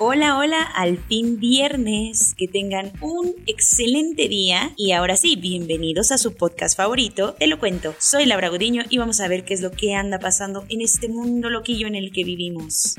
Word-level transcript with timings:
Hola, 0.00 0.38
hola, 0.38 0.62
al 0.62 0.96
fin 0.96 1.40
viernes. 1.40 2.32
Que 2.36 2.46
tengan 2.46 2.92
un 3.00 3.34
excelente 3.46 4.28
día. 4.28 4.72
Y 4.76 4.92
ahora 4.92 5.16
sí, 5.16 5.34
bienvenidos 5.34 6.12
a 6.12 6.18
su 6.18 6.34
podcast 6.34 6.76
favorito. 6.76 7.34
Te 7.34 7.48
lo 7.48 7.58
cuento. 7.58 7.96
Soy 7.98 8.24
Laura 8.24 8.48
Godiño 8.48 8.84
y 8.88 8.98
vamos 8.98 9.18
a 9.18 9.26
ver 9.26 9.44
qué 9.44 9.54
es 9.54 9.60
lo 9.60 9.72
que 9.72 9.96
anda 9.96 10.20
pasando 10.20 10.64
en 10.68 10.82
este 10.82 11.08
mundo 11.08 11.50
loquillo 11.50 11.88
en 11.88 11.96
el 11.96 12.12
que 12.12 12.22
vivimos 12.22 12.94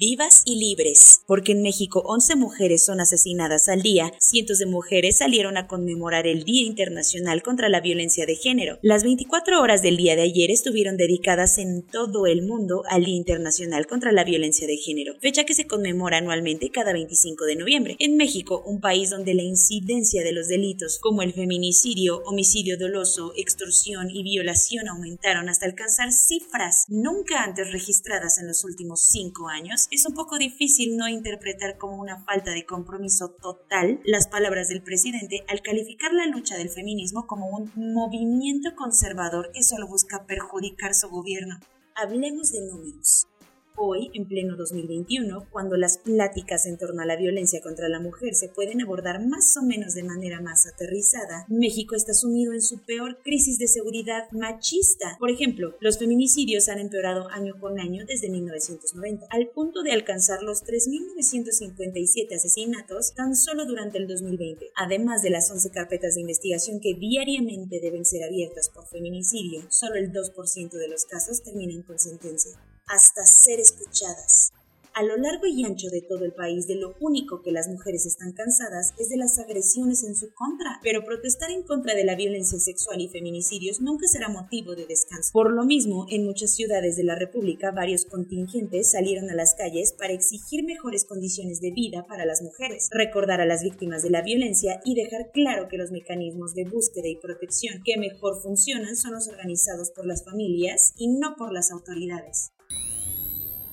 vivas 0.00 0.40
y 0.46 0.56
libres, 0.56 1.20
porque 1.26 1.52
en 1.52 1.60
México 1.60 2.02
11 2.06 2.34
mujeres 2.36 2.82
son 2.82 3.02
asesinadas 3.02 3.68
al 3.68 3.82
día, 3.82 4.10
cientos 4.18 4.58
de 4.58 4.64
mujeres 4.64 5.18
salieron 5.18 5.58
a 5.58 5.66
conmemorar 5.66 6.26
el 6.26 6.44
Día 6.44 6.66
Internacional 6.66 7.42
contra 7.42 7.68
la 7.68 7.82
Violencia 7.82 8.24
de 8.24 8.34
Género. 8.34 8.78
Las 8.80 9.04
24 9.04 9.60
horas 9.60 9.82
del 9.82 9.98
día 9.98 10.16
de 10.16 10.22
ayer 10.22 10.50
estuvieron 10.50 10.96
dedicadas 10.96 11.58
en 11.58 11.82
todo 11.82 12.26
el 12.26 12.46
mundo 12.46 12.82
al 12.88 13.04
Día 13.04 13.14
Internacional 13.14 13.86
contra 13.86 14.10
la 14.10 14.24
Violencia 14.24 14.66
de 14.66 14.78
Género, 14.78 15.16
fecha 15.20 15.44
que 15.44 15.52
se 15.52 15.66
conmemora 15.66 16.16
anualmente 16.16 16.70
cada 16.70 16.94
25 16.94 17.44
de 17.44 17.56
noviembre. 17.56 17.96
En 17.98 18.16
México, 18.16 18.62
un 18.64 18.80
país 18.80 19.10
donde 19.10 19.34
la 19.34 19.42
incidencia 19.42 20.24
de 20.24 20.32
los 20.32 20.48
delitos 20.48 20.98
como 20.98 21.20
el 21.20 21.34
feminicidio, 21.34 22.22
homicidio 22.24 22.78
doloso, 22.78 23.34
extorsión 23.36 24.08
y 24.08 24.22
violación 24.22 24.88
aumentaron 24.88 25.50
hasta 25.50 25.66
alcanzar 25.66 26.10
cifras 26.10 26.86
nunca 26.88 27.42
antes 27.44 27.70
registradas 27.70 28.38
en 28.38 28.46
los 28.46 28.64
últimos 28.64 29.02
cinco 29.02 29.48
años, 29.48 29.88
es 29.90 30.06
un 30.06 30.14
poco 30.14 30.38
difícil 30.38 30.96
no 30.96 31.08
interpretar 31.08 31.76
como 31.76 32.00
una 32.00 32.22
falta 32.24 32.52
de 32.52 32.64
compromiso 32.64 33.30
total 33.30 34.00
las 34.04 34.28
palabras 34.28 34.68
del 34.68 34.82
presidente 34.82 35.44
al 35.48 35.62
calificar 35.62 36.12
la 36.12 36.26
lucha 36.26 36.56
del 36.56 36.70
feminismo 36.70 37.26
como 37.26 37.48
un 37.48 37.72
movimiento 37.92 38.74
conservador 38.76 39.50
que 39.52 39.64
solo 39.64 39.88
busca 39.88 40.26
perjudicar 40.26 40.94
su 40.94 41.08
gobierno. 41.08 41.58
Hablemos 41.96 42.52
de 42.52 42.60
números. 42.66 43.26
Hoy, 43.76 44.10
en 44.14 44.26
pleno 44.26 44.56
2021, 44.56 45.48
cuando 45.50 45.76
las 45.76 45.98
pláticas 45.98 46.66
en 46.66 46.76
torno 46.76 47.02
a 47.02 47.06
la 47.06 47.16
violencia 47.16 47.62
contra 47.62 47.88
la 47.88 48.00
mujer 48.00 48.34
se 48.34 48.48
pueden 48.48 48.82
abordar 48.82 49.26
más 49.26 49.56
o 49.56 49.62
menos 49.62 49.94
de 49.94 50.02
manera 50.02 50.40
más 50.40 50.66
aterrizada, 50.66 51.46
México 51.48 51.94
está 51.94 52.12
sumido 52.12 52.52
en 52.52 52.62
su 52.62 52.78
peor 52.84 53.18
crisis 53.22 53.58
de 53.58 53.68
seguridad 53.68 54.30
machista. 54.32 55.16
Por 55.18 55.30
ejemplo, 55.30 55.76
los 55.80 55.98
feminicidios 55.98 56.68
han 56.68 56.78
empeorado 56.78 57.28
año 57.30 57.54
con 57.58 57.80
año 57.80 58.04
desde 58.06 58.28
1990, 58.28 59.26
al 59.30 59.48
punto 59.48 59.82
de 59.82 59.92
alcanzar 59.92 60.42
los 60.42 60.62
3.957 60.64 62.34
asesinatos 62.34 63.14
tan 63.14 63.34
solo 63.34 63.64
durante 63.64 63.98
el 63.98 64.06
2020, 64.06 64.72
además 64.76 65.22
de 65.22 65.30
las 65.30 65.50
11 65.50 65.70
carpetas 65.70 66.14
de 66.14 66.20
investigación 66.20 66.80
que 66.80 66.94
diariamente 66.94 67.80
deben 67.80 68.04
ser 68.04 68.24
abiertas 68.24 68.68
por 68.68 68.86
feminicidio, 68.88 69.62
solo 69.70 69.94
el 69.94 70.12
2% 70.12 70.70
de 70.70 70.88
los 70.88 71.06
casos 71.06 71.42
terminan 71.42 71.82
con 71.82 71.98
sentencia 71.98 72.58
hasta 72.90 73.24
ser 73.24 73.60
escuchadas. 73.60 74.52
A 74.92 75.04
lo 75.04 75.16
largo 75.16 75.46
y 75.46 75.64
ancho 75.64 75.88
de 75.88 76.02
todo 76.02 76.24
el 76.24 76.32
país, 76.32 76.66
de 76.66 76.74
lo 76.74 76.96
único 76.98 77.42
que 77.42 77.52
las 77.52 77.68
mujeres 77.68 78.06
están 78.06 78.32
cansadas 78.32 78.92
es 78.98 79.08
de 79.08 79.16
las 79.16 79.38
agresiones 79.38 80.02
en 80.02 80.16
su 80.16 80.34
contra, 80.34 80.80
pero 80.82 81.04
protestar 81.04 81.52
en 81.52 81.62
contra 81.62 81.94
de 81.94 82.02
la 82.02 82.16
violencia 82.16 82.58
sexual 82.58 83.00
y 83.00 83.08
feminicidios 83.08 83.80
nunca 83.80 84.08
será 84.08 84.28
motivo 84.28 84.74
de 84.74 84.86
descanso. 84.86 85.30
Por 85.32 85.52
lo 85.52 85.64
mismo, 85.64 86.06
en 86.10 86.26
muchas 86.26 86.50
ciudades 86.56 86.96
de 86.96 87.04
la 87.04 87.14
República, 87.14 87.70
varios 87.70 88.04
contingentes 88.04 88.90
salieron 88.90 89.30
a 89.30 89.34
las 89.34 89.54
calles 89.54 89.92
para 89.92 90.12
exigir 90.12 90.64
mejores 90.64 91.04
condiciones 91.04 91.60
de 91.60 91.70
vida 91.70 92.04
para 92.08 92.26
las 92.26 92.42
mujeres, 92.42 92.88
recordar 92.90 93.40
a 93.40 93.46
las 93.46 93.62
víctimas 93.62 94.02
de 94.02 94.10
la 94.10 94.22
violencia 94.22 94.80
y 94.84 94.96
dejar 94.96 95.30
claro 95.30 95.68
que 95.68 95.78
los 95.78 95.92
mecanismos 95.92 96.54
de 96.54 96.64
búsqueda 96.64 97.06
y 97.06 97.16
protección 97.16 97.82
que 97.84 97.96
mejor 97.96 98.42
funcionan 98.42 98.96
son 98.96 99.12
los 99.12 99.28
organizados 99.28 99.92
por 99.92 100.04
las 100.04 100.24
familias 100.24 100.94
y 100.96 101.06
no 101.06 101.36
por 101.36 101.52
las 101.52 101.70
autoridades. 101.70 102.50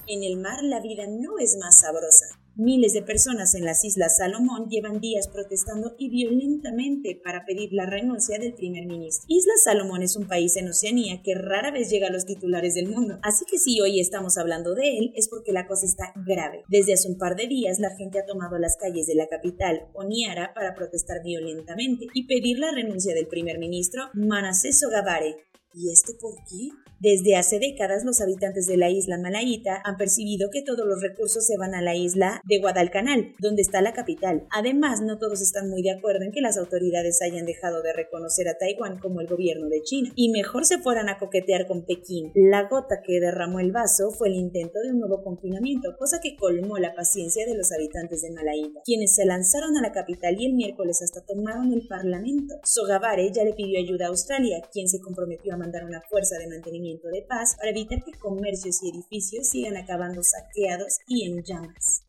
En 0.10 0.24
el 0.24 0.38
mar 0.38 0.64
la 0.64 0.80
vida 0.80 1.06
no 1.06 1.38
es 1.38 1.58
más 1.60 1.80
sabrosa. 1.80 2.40
Miles 2.56 2.94
de 2.94 3.02
personas 3.02 3.54
en 3.56 3.66
las 3.66 3.84
Islas 3.84 4.18
Salomón 4.18 4.70
llevan 4.70 5.02
días 5.02 5.28
protestando 5.28 5.96
y 6.00 6.10
violentamente 6.10 7.20
para 7.22 7.46
pedir 7.46 7.74
la 7.74 7.86
renuncia 7.86 8.40
del 8.40 8.54
primer 8.54 8.86
ministro. 8.86 9.26
Islas 9.28 9.64
Salomón 9.66 10.02
es 10.02 10.16
un 10.16 10.30
país 10.30 10.56
en 10.56 10.70
Oceanía 10.70 11.22
que 11.22 11.36
rara 11.36 11.72
vez 11.72 11.90
llega 11.90 12.08
a 12.08 12.12
los 12.12 12.26
titulares 12.26 12.74
del 12.74 12.88
mundo, 12.88 13.20
así 13.22 13.44
que 13.52 13.58
si 13.58 13.82
hoy 13.82 14.00
estamos 14.00 14.38
hablando 14.38 14.76
de 14.76 14.98
él 14.98 15.12
es 15.14 15.28
porque 15.28 15.52
la 15.52 15.68
cosa 15.68 15.86
está 15.86 16.14
grave. 16.26 16.64
Desde 16.70 16.94
hace 16.94 17.10
un 17.10 17.18
par 17.18 17.36
de 17.36 17.48
días 17.48 17.80
la 17.80 17.96
gente 17.96 18.18
ha 18.18 18.26
tomado 18.26 18.58
las 18.58 18.78
calles 18.78 19.08
de 19.08 19.16
la 19.16 19.28
capital, 19.28 19.90
Oniara, 19.94 20.54
para 20.56 20.74
protestar 20.74 21.22
violentamente 21.22 22.06
y 22.14 22.28
pedir 22.28 22.60
la 22.60 22.72
renuncia 22.72 23.14
del 23.14 23.28
primer 23.28 23.60
ministro 23.60 24.04
Manasseh 24.14 24.72
Sogavare. 24.72 25.36
¿Y 25.74 25.92
esto 25.92 26.14
por 26.20 26.34
qué? 26.50 26.70
Desde 27.00 27.36
hace 27.36 27.60
décadas 27.60 28.04
los 28.04 28.22
habitantes 28.22 28.66
de 28.66 28.76
la 28.76 28.90
isla 28.90 29.20
Malaita 29.20 29.82
han 29.84 29.98
percibido 29.98 30.50
que 30.52 30.64
todos 30.64 30.84
los 30.88 31.00
recursos 31.00 31.46
se 31.46 31.56
van 31.56 31.76
a 31.76 31.82
la 31.84 31.96
isla 31.96 32.42
de 32.44 32.58
Guadalcanal, 32.58 33.36
donde 33.38 33.62
está 33.62 33.84
la 33.84 33.94
capital. 33.94 34.48
Además, 34.50 35.02
no 35.02 35.20
todos 35.20 35.42
están 35.42 35.70
muy 35.70 35.84
de 35.84 35.92
acuerdo 35.92 36.24
en 36.26 36.32
que 36.32 36.42
las 36.42 36.58
autoridades 36.58 37.22
hayan 37.22 37.46
dejado 37.46 37.84
de 37.84 37.94
reconocer 37.94 38.48
a 38.48 38.58
Taiwán 38.58 38.98
como 38.98 39.22
el 39.22 39.28
gobierno 39.28 39.70
de 39.70 39.84
China 39.84 40.12
y 40.16 40.32
mejor 40.32 40.66
se 40.66 40.80
fueran 40.80 41.08
a 41.08 41.20
coquetear 41.20 41.68
con 41.68 41.86
Pekín. 41.86 42.32
La 42.34 42.68
gota 42.68 43.04
que 43.06 43.20
derramó 43.20 43.60
el 43.60 43.72
vaso 43.72 44.10
fue 44.10 44.30
el 44.30 44.36
intento 44.36 44.80
de 44.80 44.90
un 44.90 45.00
nuevo 45.00 45.22
confinamiento, 45.24 45.96
cosa 46.00 46.20
que 46.20 46.36
colmó 46.36 46.80
la 46.80 46.96
paciencia 46.96 47.46
de 47.46 47.56
los 47.56 47.72
habitantes 47.72 48.24
de 48.24 48.32
Malaita, 48.32 48.82
quienes 48.84 49.14
se 49.14 49.26
lanzaron 49.26 49.78
a 49.78 49.84
la 49.84 49.92
capital 49.92 50.36
y 50.40 50.48
el 50.48 50.54
miércoles 50.56 51.04
hasta 51.04 51.24
tomaron 51.24 51.72
el 51.74 51.88
parlamento. 51.88 52.56
Sogavare 52.64 53.32
ya 53.32 53.44
le 53.44 53.54
pidió 53.54 53.80
ayuda 53.80 54.06
a 54.06 54.10
Australia, 54.10 54.64
quien 54.74 54.88
se 54.88 55.00
comprometió 55.00 55.54
a 55.54 55.58
mandar 55.58 55.86
una 55.86 56.02
fuerza 56.02 56.40
de 56.40 56.48
mantenimiento 56.48 56.87
de 56.96 57.22
paz 57.28 57.56
para 57.58 57.72
evitar 57.72 58.04
que 58.04 58.18
comercios 58.18 58.82
y 58.82 58.90
edificios 58.90 59.50
sigan 59.50 59.76
acabando 59.76 60.22
saqueados 60.24 61.00
y 61.08 61.26
en 61.26 61.44
llamas. 61.44 62.04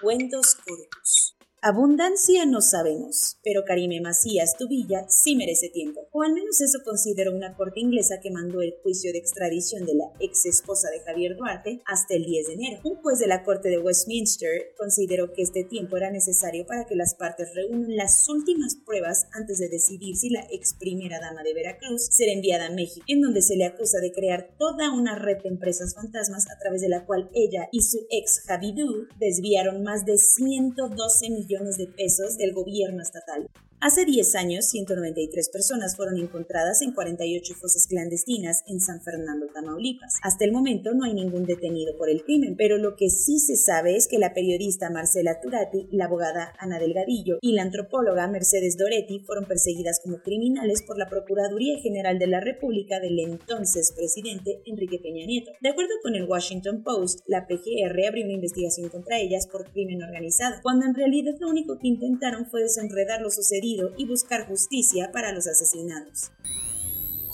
Cuentos 0.00 0.54
cortos. 0.56 1.36
Abundancia 1.62 2.44
no 2.44 2.60
sabemos, 2.60 3.38
pero 3.42 3.64
Karime 3.64 4.00
Macías 4.02 4.56
Tubilla 4.58 5.06
sí 5.08 5.34
merece 5.34 5.70
tiempo, 5.70 6.03
o 6.16 6.22
al 6.22 6.32
menos 6.32 6.60
eso 6.60 6.78
consideró 6.84 7.34
una 7.34 7.56
corte 7.56 7.80
inglesa 7.80 8.20
que 8.22 8.30
mandó 8.30 8.62
el 8.62 8.76
juicio 8.84 9.12
de 9.12 9.18
extradición 9.18 9.84
de 9.84 9.96
la 9.96 10.12
ex 10.20 10.46
esposa 10.46 10.88
de 10.90 11.00
Javier 11.00 11.36
Duarte 11.36 11.82
hasta 11.86 12.14
el 12.14 12.24
10 12.24 12.46
de 12.46 12.52
enero. 12.52 12.80
Un 12.84 13.02
juez 13.02 13.18
de 13.18 13.26
la 13.26 13.42
corte 13.42 13.68
de 13.68 13.78
Westminster 13.78 14.74
consideró 14.78 15.32
que 15.32 15.42
este 15.42 15.64
tiempo 15.64 15.96
era 15.96 16.12
necesario 16.12 16.66
para 16.66 16.86
que 16.86 16.94
las 16.94 17.16
partes 17.16 17.52
reúnan 17.52 17.96
las 17.96 18.28
últimas 18.28 18.76
pruebas 18.76 19.26
antes 19.32 19.58
de 19.58 19.68
decidir 19.68 20.14
si 20.16 20.30
la 20.30 20.46
ex 20.52 20.74
primera 20.74 21.18
dama 21.18 21.42
de 21.42 21.52
Veracruz 21.52 22.06
será 22.12 22.30
enviada 22.30 22.66
a 22.66 22.70
México, 22.70 23.04
en 23.08 23.20
donde 23.20 23.42
se 23.42 23.56
le 23.56 23.64
acusa 23.64 23.98
de 23.98 24.12
crear 24.12 24.54
toda 24.56 24.92
una 24.92 25.18
red 25.18 25.42
de 25.42 25.48
empresas 25.48 25.94
fantasmas 25.96 26.48
a 26.48 26.56
través 26.60 26.80
de 26.80 26.90
la 26.90 27.06
cual 27.06 27.28
ella 27.34 27.68
y 27.72 27.82
su 27.82 28.06
ex 28.08 28.44
Javidú 28.46 29.08
desviaron 29.18 29.82
más 29.82 30.04
de 30.04 30.16
112 30.16 31.30
millones 31.30 31.76
de 31.76 31.88
pesos 31.88 32.36
del 32.36 32.52
gobierno 32.52 33.02
estatal. 33.02 33.50
Hace 33.86 34.06
10 34.06 34.36
años, 34.36 34.64
193 34.70 35.50
personas 35.50 35.94
fueron 35.94 36.16
encontradas 36.16 36.80
en 36.80 36.92
48 36.92 37.54
fosas 37.60 37.86
clandestinas 37.86 38.64
en 38.66 38.80
San 38.80 39.02
Fernando, 39.02 39.48
Tamaulipas. 39.52 40.14
Hasta 40.22 40.46
el 40.46 40.52
momento 40.52 40.94
no 40.94 41.04
hay 41.04 41.12
ningún 41.12 41.44
detenido 41.44 41.94
por 41.98 42.08
el 42.08 42.24
crimen, 42.24 42.56
pero 42.56 42.78
lo 42.78 42.96
que 42.96 43.10
sí 43.10 43.38
se 43.40 43.56
sabe 43.56 43.94
es 43.94 44.08
que 44.08 44.18
la 44.18 44.32
periodista 44.32 44.88
Marcela 44.88 45.38
Turati, 45.38 45.86
la 45.90 46.06
abogada 46.06 46.54
Ana 46.58 46.78
Delgadillo 46.78 47.36
y 47.42 47.52
la 47.52 47.60
antropóloga 47.60 48.26
Mercedes 48.26 48.78
Doretti 48.78 49.18
fueron 49.18 49.44
perseguidas 49.44 50.00
como 50.02 50.22
criminales 50.22 50.80
por 50.80 50.96
la 50.96 51.10
Procuraduría 51.10 51.78
General 51.80 52.18
de 52.18 52.28
la 52.28 52.40
República 52.40 53.00
del 53.00 53.20
entonces 53.20 53.92
presidente 53.94 54.62
Enrique 54.64 54.98
Peña 54.98 55.26
Nieto. 55.26 55.50
De 55.60 55.68
acuerdo 55.68 55.92
con 56.02 56.14
el 56.14 56.24
Washington 56.24 56.82
Post, 56.84 57.20
la 57.26 57.46
PGR 57.46 58.06
abrió 58.08 58.24
una 58.24 58.32
investigación 58.32 58.88
contra 58.88 59.20
ellas 59.20 59.46
por 59.46 59.70
crimen 59.70 60.02
organizado, 60.02 60.56
cuando 60.62 60.86
en 60.86 60.94
realidad 60.94 61.34
lo 61.38 61.50
único 61.50 61.78
que 61.78 61.88
intentaron 61.88 62.46
fue 62.46 62.62
desenredar 62.62 63.20
lo 63.20 63.28
sucedido 63.28 63.73
y 63.96 64.06
buscar 64.06 64.46
justicia 64.46 65.10
para 65.12 65.32
los 65.32 65.46
asesinados. 65.46 66.30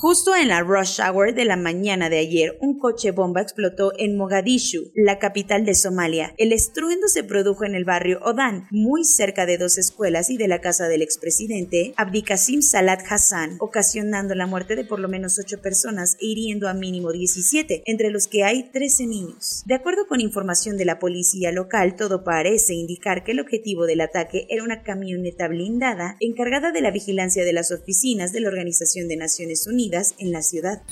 Justo 0.01 0.35
en 0.35 0.49
la 0.49 0.63
rush 0.63 0.99
hour 0.99 1.35
de 1.35 1.45
la 1.45 1.59
mañana 1.59 2.09
de 2.09 2.17
ayer, 2.17 2.57
un 2.63 2.79
coche 2.79 3.11
bomba 3.11 3.43
explotó 3.43 3.93
en 3.99 4.17
Mogadishu, 4.17 4.93
la 4.95 5.19
capital 5.19 5.67
de 5.67 5.75
Somalia. 5.75 6.33
El 6.39 6.55
estruendo 6.55 7.07
se 7.07 7.23
produjo 7.23 7.67
en 7.67 7.75
el 7.75 7.85
barrio 7.85 8.19
Odan, 8.23 8.67
muy 8.71 9.05
cerca 9.05 9.45
de 9.45 9.59
dos 9.59 9.77
escuelas 9.77 10.31
y 10.31 10.39
de 10.39 10.49
la 10.49 10.63
casa 10.63 10.89
del 10.89 11.03
expresidente 11.03 11.93
Abdikasim 11.99 12.63
Salat 12.63 13.03
Hassan, 13.11 13.57
ocasionando 13.61 14.35
la 14.35 14.47
muerte 14.47 14.75
de 14.75 14.87
por 14.87 15.01
lo 15.01 15.09
menos 15.11 15.39
ocho 15.39 15.61
personas 15.61 16.17
e 16.19 16.29
hiriendo 16.29 16.71
a 16.71 16.73
mínimo 16.73 17.13
17, 17.13 17.83
entre 17.85 18.11
los 18.11 18.27
que 18.27 18.43
hay 18.43 18.71
13 18.71 19.07
niños. 19.07 19.63
De 19.67 19.75
acuerdo 19.75 20.07
con 20.09 20.23
información 20.23 20.79
de 20.79 20.87
la 20.87 20.99
policía 20.99 21.53
local, 21.53 21.95
todo 21.97 22.25
parece 22.25 22.73
indicar 22.73 23.23
que 23.23 23.33
el 23.33 23.41
objetivo 23.41 23.85
del 23.85 24.01
ataque 24.01 24.47
era 24.49 24.65
una 24.65 24.83
camioneta 24.83 25.47
blindada 25.49 26.17
encargada 26.21 26.73
de 26.73 26.81
la 26.81 26.91
vigilancia 26.91 27.45
de 27.45 27.53
las 27.53 27.71
oficinas 27.71 28.33
de 28.33 28.41
la 28.41 28.49
Organización 28.49 29.07
de 29.07 29.19
Naciones 29.19 29.67
Unidas 29.67 29.90
en 30.19 30.33
la 30.33 30.43
ciudad. 30.43 30.83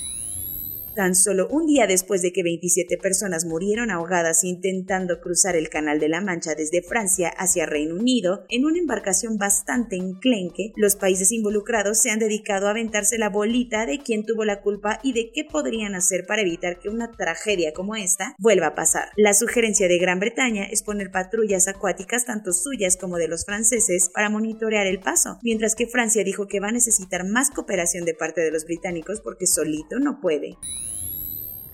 Tan 0.99 1.15
solo 1.15 1.47
un 1.53 1.69
día 1.69 1.87
después 1.87 2.23
de 2.23 2.33
que 2.33 2.43
27 2.43 2.99
personas 2.99 3.45
murieron 3.45 3.93
ahogadas 3.93 4.43
intentando 4.43 5.21
cruzar 5.21 5.55
el 5.55 5.69
Canal 5.69 6.01
de 6.01 6.09
la 6.09 6.21
Mancha 6.21 6.57
desde 6.57 6.83
Francia 6.83 7.29
hacia 7.39 7.67
Reino 7.67 7.95
Unido 7.95 8.45
en 8.49 8.65
una 8.65 8.81
embarcación 8.81 9.39
bastante 9.39 9.95
enclenque, 9.95 10.73
los 10.75 10.97
países 10.97 11.31
involucrados 11.31 11.99
se 11.99 12.11
han 12.11 12.19
dedicado 12.19 12.67
a 12.67 12.71
aventarse 12.71 13.17
la 13.17 13.29
bolita 13.29 13.87
de 13.87 14.01
quién 14.01 14.27
tuvo 14.27 14.45
la 14.45 14.61
culpa 14.61 14.99
y 15.05 15.13
de 15.13 15.31
qué 15.33 15.45
podrían 15.45 15.95
hacer 15.95 16.27
para 16.27 16.43
evitar 16.43 16.81
que 16.81 16.89
una 16.89 17.13
tragedia 17.13 17.73
como 17.73 17.95
esta 17.95 18.35
vuelva 18.37 18.67
a 18.67 18.75
pasar. 18.75 19.11
La 19.17 19.35
sugerencia 19.35 19.87
de 19.87 19.99
Gran 19.99 20.19
Bretaña 20.19 20.65
es 20.65 20.83
poner 20.83 21.13
patrullas 21.13 21.69
acuáticas 21.69 22.25
tanto 22.25 22.53
suyas 22.53 22.97
como 22.97 23.19
de 23.19 23.29
los 23.29 23.45
franceses 23.45 24.11
para 24.13 24.31
monitorear 24.31 24.89
el 24.89 24.99
paso, 24.99 25.39
mientras 25.45 25.77
que 25.77 25.87
Francia 25.87 26.25
dijo 26.25 26.49
que 26.49 26.59
va 26.59 26.71
a 26.71 26.73
necesitar 26.73 27.25
más 27.25 27.51
cooperación 27.51 28.05
de 28.05 28.15
parte 28.15 28.41
de 28.41 28.51
los 28.51 28.65
británicos 28.65 29.21
porque 29.21 29.47
solito 29.47 30.01
no 30.01 30.21
puede. 30.21 30.57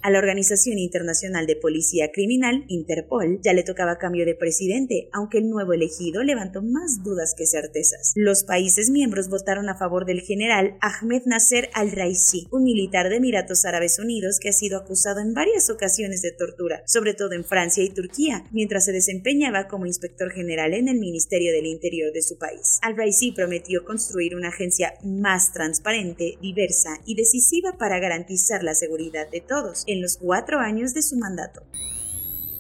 A 0.05 0.11
la 0.11 0.19
Organización 0.19 0.77
Internacional 0.77 1.47
de 1.47 1.57
Policía 1.57 2.11
Criminal, 2.13 2.67
Interpol, 2.69 3.41
ya 3.43 3.55
le 3.55 3.63
tocaba 3.63 3.97
cambio 3.97 4.27
de 4.27 4.35
presidente, 4.35 5.09
aunque 5.15 5.39
el 5.39 5.49
nuevo 5.49 5.73
elegido 5.73 6.23
levantó 6.23 6.61
más 6.61 7.03
dudas 7.03 7.35
que 7.35 7.47
certezas. 7.47 8.13
Los 8.15 8.45
países 8.45 8.91
miembros 8.91 9.31
votaron 9.31 9.71
a 9.71 9.79
favor 9.79 10.05
del 10.05 10.21
general 10.21 10.77
Ahmed 10.83 11.23
Nasser 11.25 11.71
al-Raisi, 11.73 12.49
un 12.51 12.65
militar 12.65 13.09
de 13.09 13.17
Emiratos 13.17 13.65
Árabes 13.65 13.99
Unidos 13.99 14.41
que 14.41 14.51
ha 14.51 14.53
sido 14.53 14.77
acusado 14.77 15.21
en 15.21 15.33
varias 15.33 15.71
ocasiones 15.71 16.21
de 16.21 16.33
tortura, 16.33 16.83
sobre 16.85 17.15
todo 17.15 17.33
en 17.33 17.47
Francia 17.47 17.83
y 17.83 17.89
Turquía, 17.89 18.45
mientras 18.53 18.85
se 18.85 18.93
desempeñaba 18.93 19.69
como 19.69 19.87
inspector 19.87 20.31
general 20.33 20.75
en 20.75 20.89
el 20.89 20.99
Ministerio 20.99 21.51
del 21.51 21.65
Interior 21.65 22.13
de 22.13 22.21
su 22.21 22.37
país. 22.37 22.79
Al-Raisi 22.83 23.33
prometió 23.33 23.87
construir 23.87 24.37
una 24.37 24.49
agencia 24.49 24.93
más 25.03 25.55
transparente, 25.55 26.37
diversa 26.43 27.01
y 27.07 27.15
decisiva 27.15 27.79
para 27.79 28.01
garantizar 28.01 28.63
la 28.63 28.75
seguridad 28.75 29.31
de 29.31 29.41
todos 29.41 29.83
en 29.95 30.03
los 30.03 30.19
cuatro 30.19 30.59
años 30.59 30.93
de 30.93 31.03
su 31.03 31.17
mandato. 31.17 31.63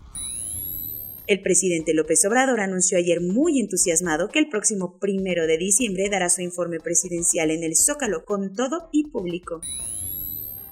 El 1.30 1.42
presidente 1.42 1.94
López 1.94 2.26
Obrador 2.26 2.60
anunció 2.60 2.98
ayer 2.98 3.22
muy 3.22 3.60
entusiasmado 3.60 4.30
que 4.30 4.40
el 4.40 4.50
próximo 4.50 4.98
primero 4.98 5.46
de 5.46 5.60
diciembre 5.60 6.10
dará 6.10 6.28
su 6.28 6.42
informe 6.42 6.80
presidencial 6.80 7.52
en 7.52 7.62
el 7.62 7.76
Zócalo 7.76 8.26
con 8.26 8.56
todo 8.56 8.90
y 8.92 9.12
público. 9.12 9.62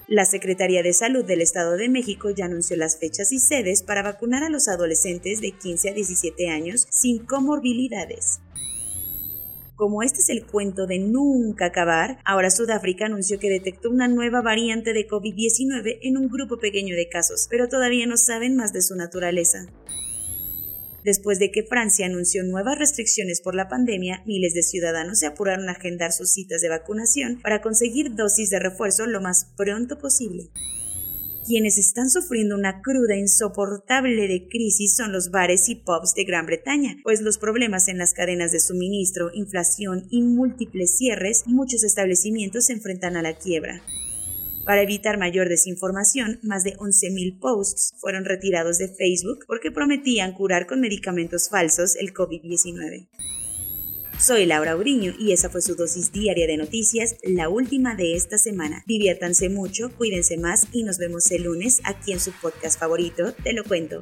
La 0.08 0.26
Secretaría 0.26 0.82
de 0.82 0.94
Salud 0.94 1.24
del 1.24 1.42
Estado 1.42 1.78
de 1.78 1.90
México 1.90 2.32
ya 2.32 2.46
anunció 2.46 2.76
las 2.76 2.98
fechas 2.98 3.32
y 3.32 3.38
sedes 3.38 3.84
para 3.84 4.02
vacunar 4.02 4.44
a 4.44 4.50
los 4.50 4.68
adolescentes 4.68 5.42
de 5.42 5.52
15 5.52 5.92
a 5.92 5.94
17 5.94 6.50
años 6.50 6.88
sin 6.90 7.24
comorbilidades. 7.24 8.40
Como 9.76 10.02
este 10.02 10.22
es 10.22 10.30
el 10.30 10.44
cuento 10.44 10.88
de 10.88 10.98
nunca 10.98 11.68
acabar, 11.68 12.18
ahora 12.26 12.50
Sudáfrica 12.50 13.06
anunció 13.06 13.38
que 13.38 13.52
detectó 13.52 13.92
una 13.92 14.08
nueva 14.08 14.42
variante 14.42 14.94
de 14.94 15.08
COVID-19 15.08 16.00
en 16.02 16.18
un 16.18 16.30
grupo 16.30 16.58
pequeño 16.58 16.96
de 16.96 17.10
casos, 17.10 17.46
pero 17.48 17.70
todavía 17.70 18.08
no 18.08 18.18
saben 18.18 18.56
más 18.56 18.74
de 18.74 18.82
su 18.82 18.96
naturaleza. 18.96 19.68
Después 21.08 21.40
de 21.40 21.52
que 21.52 21.64
Francia 21.64 22.06
anunció 22.06 22.44
nuevas 22.44 22.78
restricciones 22.78 23.40
por 23.40 23.56
la 23.56 23.70
pandemia, 23.70 24.24
miles 24.26 24.54
de 24.54 24.62
ciudadanos 24.62 25.20
se 25.20 25.26
apuraron 25.26 25.70
a 25.70 25.72
agendar 25.72 26.12
sus 26.12 26.34
citas 26.34 26.60
de 26.60 26.68
vacunación 26.68 27.40
para 27.42 27.62
conseguir 27.62 28.14
dosis 28.14 28.50
de 28.50 28.60
refuerzo 28.60 29.06
lo 29.06 29.22
más 29.22 29.46
pronto 29.56 30.00
posible. 30.00 30.50
Quienes 31.48 31.78
están 31.78 32.10
sufriendo 32.10 32.56
una 32.56 32.82
cruda 32.82 33.16
insoportable 33.16 34.28
de 34.28 34.50
crisis 34.50 34.98
son 34.98 35.14
los 35.14 35.32
bares 35.32 35.70
y 35.70 35.76
pubs 35.76 36.14
de 36.14 36.26
Gran 36.26 36.46
Bretaña, 36.46 36.98
pues 37.04 37.22
los 37.22 37.38
problemas 37.38 37.88
en 37.88 38.00
las 38.00 38.14
cadenas 38.14 38.52
de 38.52 38.60
suministro, 38.60 39.32
inflación 39.34 40.08
y 40.10 40.24
múltiples 40.24 40.98
cierres, 40.98 41.44
muchos 41.46 41.86
establecimientos 41.86 42.66
se 42.66 42.74
enfrentan 42.74 43.16
a 43.16 43.22
la 43.22 43.38
quiebra. 43.38 43.82
Para 44.68 44.82
evitar 44.82 45.18
mayor 45.18 45.48
desinformación, 45.48 46.40
más 46.44 46.66
de 46.66 46.76
11.000 46.76 47.40
posts 47.40 47.94
fueron 48.00 48.26
retirados 48.26 48.78
de 48.78 48.90
Facebook 48.90 49.46
porque 49.48 49.72
prometían 49.72 50.34
curar 50.34 50.68
con 50.68 50.82
medicamentos 50.82 51.48
falsos 51.48 51.96
el 51.96 52.14
COVID-19. 52.14 53.08
Soy 54.20 54.46
Laura 54.46 54.76
Uriño 54.76 55.14
y 55.18 55.32
esa 55.32 55.50
fue 55.50 55.62
su 55.62 55.76
dosis 55.76 56.12
diaria 56.12 56.48
de 56.48 56.58
noticias, 56.58 57.16
la 57.24 57.48
última 57.48 57.96
de 57.96 58.16
esta 58.16 58.38
semana. 58.38 58.84
Diviértanse 58.86 59.48
mucho, 59.48 59.90
cuídense 59.96 60.36
más 60.36 60.68
y 60.74 60.84
nos 60.84 60.98
vemos 60.98 61.32
el 61.32 61.44
lunes 61.44 61.80
aquí 61.86 62.12
en 62.12 62.20
su 62.20 62.34
podcast 62.34 62.78
favorito, 62.78 63.32
Te 63.32 63.54
lo 63.54 63.64
cuento. 63.64 64.02